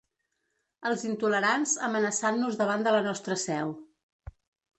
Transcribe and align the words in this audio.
Els 0.91 1.03
intolerants 1.09 1.73
amenaçant-nos 1.89 2.59
davant 2.63 2.87
de 2.89 2.95
la 2.97 3.03
nostra 3.11 3.39
seu. 3.45 3.77